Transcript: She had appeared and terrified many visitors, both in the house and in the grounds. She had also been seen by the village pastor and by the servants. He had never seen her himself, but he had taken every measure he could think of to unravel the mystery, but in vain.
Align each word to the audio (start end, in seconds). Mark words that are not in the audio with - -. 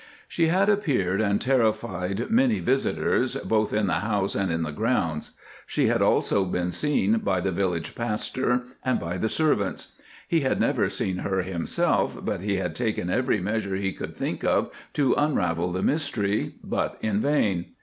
She 0.27 0.47
had 0.47 0.67
appeared 0.67 1.21
and 1.21 1.39
terrified 1.39 2.31
many 2.31 2.59
visitors, 2.59 3.35
both 3.35 3.71
in 3.71 3.85
the 3.85 3.99
house 3.99 4.33
and 4.33 4.51
in 4.51 4.63
the 4.63 4.71
grounds. 4.71 5.33
She 5.67 5.89
had 5.89 6.01
also 6.01 6.43
been 6.43 6.71
seen 6.71 7.19
by 7.19 7.39
the 7.39 7.51
village 7.51 7.93
pastor 7.93 8.63
and 8.83 8.99
by 8.99 9.19
the 9.19 9.29
servants. 9.29 9.91
He 10.27 10.39
had 10.39 10.59
never 10.59 10.89
seen 10.89 11.17
her 11.19 11.43
himself, 11.43 12.17
but 12.25 12.41
he 12.41 12.55
had 12.55 12.73
taken 12.73 13.11
every 13.11 13.39
measure 13.39 13.75
he 13.75 13.93
could 13.93 14.17
think 14.17 14.43
of 14.43 14.71
to 14.93 15.13
unravel 15.13 15.71
the 15.71 15.83
mystery, 15.83 16.55
but 16.63 16.97
in 17.01 17.21
vain. 17.21 17.65